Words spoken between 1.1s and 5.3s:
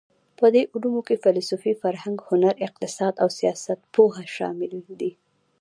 فېلسوفي، فرهنګ، هنر، اقتصاد او سیاستپوهه شامل دي.